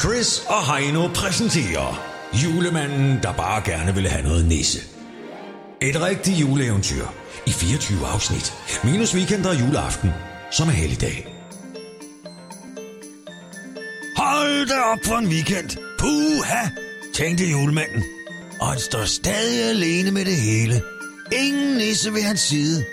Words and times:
Chris 0.00 0.42
og 0.48 0.76
Heino 0.76 1.08
præsenterer 1.08 2.16
Julemanden, 2.44 3.18
der 3.22 3.32
bare 3.32 3.62
gerne 3.64 3.94
ville 3.94 4.08
have 4.08 4.22
noget 4.22 4.46
nisse. 4.46 4.78
Et 5.82 6.00
rigtigt 6.02 6.40
juleeventyr 6.40 7.06
i 7.46 7.50
24 7.50 8.06
afsnit. 8.06 8.54
Minus 8.84 9.14
weekend 9.14 9.46
og 9.46 9.60
juleaften, 9.60 10.10
som 10.50 10.68
er 10.68 10.72
helligdag. 10.72 11.26
Hold 14.16 14.66
da 14.66 14.80
op 14.80 14.98
for 15.04 15.16
en 15.16 15.28
weekend. 15.28 15.70
Puha, 15.98 16.68
tænkte 17.14 17.44
julemanden. 17.44 18.04
Og 18.60 18.66
han 18.66 18.78
står 18.78 19.04
stadig 19.04 19.62
alene 19.62 20.10
med 20.10 20.24
det 20.24 20.36
hele. 20.36 20.82
Ingen 21.32 21.76
nisse 21.76 22.12
ved 22.12 22.22
hans 22.22 22.40
side. 22.40 22.84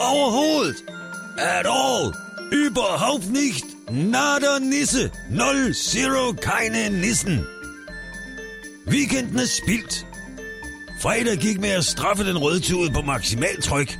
Overhovedet. 0.00 0.76
At 1.38 1.66
all. 1.66 2.14
Überhaupt 2.52 3.32
nicht. 3.32 3.77
Nada 3.90 4.58
nisse. 4.58 5.10
Nul 5.30 5.74
zero 5.74 6.32
keine 6.32 6.88
nissen. 7.00 7.46
Weekenden 8.86 9.38
er 9.38 9.46
spildt. 9.46 10.06
Fredag 11.00 11.36
gik 11.36 11.60
med 11.60 11.70
at 11.70 11.84
straffe 11.84 12.24
den 12.24 12.38
rødtud 12.38 12.90
på 12.90 13.02
maksimaltryk. 13.02 13.98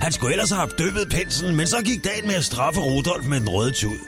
Han 0.00 0.12
skulle 0.12 0.32
ellers 0.32 0.50
have 0.50 0.60
haft 0.60 0.78
døbet 0.78 1.08
penslen, 1.10 1.56
men 1.56 1.66
så 1.66 1.82
gik 1.82 2.04
dagen 2.04 2.26
med 2.26 2.34
at 2.34 2.44
straffe 2.44 2.80
Rudolf 2.80 3.26
med 3.26 3.40
den 3.40 3.48
røde 3.48 3.72
tud. 3.72 3.98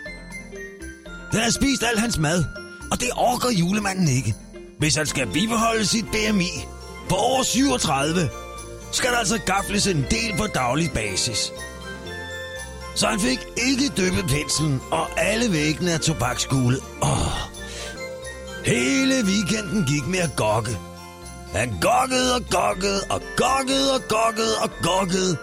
Den 1.32 1.40
har 1.40 1.50
spist 1.50 1.82
al 1.82 1.98
hans 1.98 2.18
mad, 2.18 2.44
og 2.90 3.00
det 3.00 3.08
orker 3.16 3.50
julemanden 3.50 4.08
ikke. 4.08 4.34
Hvis 4.78 4.94
han 4.94 5.06
skal 5.06 5.26
bibeholde 5.26 5.86
sit 5.86 6.04
BMI 6.06 6.50
på 7.08 7.14
over 7.14 7.42
37, 7.42 8.28
skal 8.92 9.10
der 9.10 9.18
altså 9.18 9.38
gafles 9.46 9.86
en 9.86 10.06
del 10.10 10.36
på 10.38 10.46
daglig 10.46 10.90
basis. 10.94 11.52
Så 12.96 13.06
han 13.06 13.20
fik 13.20 13.38
ikke 13.56 13.88
dyppet 13.96 14.24
penslen, 14.28 14.82
og 14.90 15.20
alle 15.20 15.52
væggene 15.52 15.90
er 15.90 15.98
tobaksgule. 15.98 16.76
Åh. 17.02 17.38
Hele 18.64 19.14
weekenden 19.24 19.84
gik 19.84 20.06
med 20.06 20.18
at 20.18 20.36
gokke. 20.36 20.78
Han 21.52 21.68
gokkede 21.80 22.34
og 22.34 22.42
gokkede 22.50 23.00
og 23.10 23.20
gokkede 23.36 23.94
og 23.94 24.00
gokkede 24.08 24.54
og 24.62 24.70
gokkede. 24.82 25.36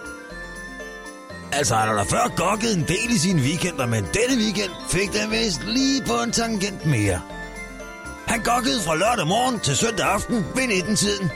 Altså, 1.52 1.74
han 1.74 1.88
har 1.88 1.94
da 1.94 2.02
før 2.02 2.36
gokket 2.36 2.76
en 2.76 2.84
del 2.88 3.10
i 3.10 3.18
sine 3.18 3.42
weekender, 3.42 3.86
men 3.86 4.04
denne 4.04 4.42
weekend 4.42 4.70
fik 4.88 5.12
den 5.12 5.30
vist 5.30 5.64
lige 5.64 6.02
på 6.06 6.22
en 6.24 6.32
tangent 6.32 6.86
mere. 6.86 7.20
Han 8.26 8.40
gokkede 8.42 8.80
fra 8.86 8.96
lørdag 8.96 9.26
morgen 9.26 9.60
til 9.60 9.76
søndag 9.76 10.06
aften 10.06 10.36
ved 10.54 10.62
19-tiden. 10.62 11.30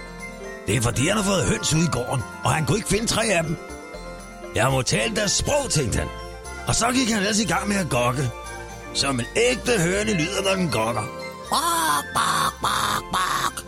Det 0.67 0.77
er 0.77 0.81
fordi, 0.81 1.09
han 1.09 1.17
har 1.17 1.25
fået 1.25 1.45
høns 1.45 1.75
ud 1.75 1.83
i 1.83 1.91
gården, 1.93 2.23
og 2.45 2.51
han 2.55 2.67
kunne 2.67 2.79
ikke 2.79 2.89
finde 2.89 3.07
tre 3.07 3.25
af 3.25 3.45
dem. 3.45 3.57
Jeg 4.59 4.71
må 4.71 4.83
tale 4.83 5.17
deres 5.17 5.33
sprog, 5.33 5.71
tænkte 5.71 5.99
han. 5.99 6.09
Og 6.67 6.75
så 6.75 6.93
gik 6.93 7.09
han 7.11 7.19
ellers 7.19 7.41
i 7.41 7.45
gang 7.45 7.69
med 7.69 7.77
at 7.77 7.89
gokke. 7.89 8.31
Som 8.95 9.21
en 9.21 9.27
ægte 9.37 9.73
hørende 9.83 10.15
lyder, 10.15 10.43
når 10.43 10.55
den 10.55 10.71
gokker. 10.71 11.03
Bak, 11.51 12.05
bak, 12.15 12.53
bak, 12.63 13.03
bak. 13.13 13.65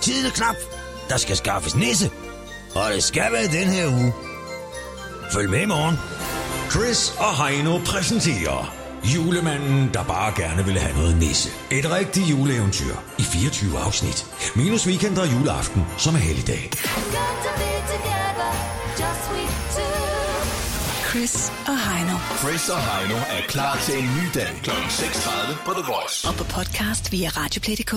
Tiden 0.00 0.26
er 0.26 0.30
knap. 0.30 0.56
Der 1.08 1.16
skal 1.16 1.36
skaffes 1.36 1.76
nisse. 1.76 2.10
Og 2.74 2.92
det 2.92 3.02
skal 3.02 3.32
være 3.32 3.46
den 3.46 3.68
her 3.68 3.86
uge. 3.88 4.14
Følg 5.32 5.50
med 5.50 5.60
i 5.60 5.66
morgen. 5.66 5.96
Chris 6.70 7.14
og 7.18 7.46
Heino 7.46 7.78
præsenterer 7.78 8.74
Julemanden, 9.04 9.90
der 9.94 10.04
bare 10.04 10.32
gerne 10.36 10.64
ville 10.64 10.80
have 10.80 10.96
noget 10.96 11.16
nisse. 11.16 11.48
Et 11.70 11.90
rigtigt 11.90 12.30
juleeventyr 12.30 12.96
i 13.18 13.22
24 13.22 13.78
afsnit. 13.78 14.26
Minus 14.56 14.86
weekend 14.86 15.18
og 15.18 15.32
juleaften, 15.32 15.86
som 15.98 16.14
er 16.14 16.18
helligdag. 16.18 16.70
Chris 21.16 21.52
og 21.66 21.78
Heino. 21.90 22.16
Chris 22.42 22.68
og 22.68 22.80
Heino 22.82 23.16
er 23.16 23.42
klar 23.48 23.78
til 23.86 23.94
en 23.98 24.04
ny 24.04 24.24
dag 24.34 24.60
kl. 24.62 24.70
6.30 24.70 25.64
på 25.66 25.72
The 25.72 25.92
Voice. 25.92 26.28
Og 26.28 26.34
på 26.34 26.44
podcast 26.44 27.12
via 27.12 27.28
Radioplay.dk. 27.28 27.94